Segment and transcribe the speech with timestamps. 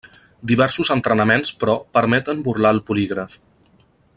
[0.51, 3.37] Diversos entrenaments, però, permeten burlar el polígraf.